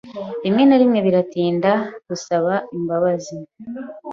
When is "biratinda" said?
1.05-1.71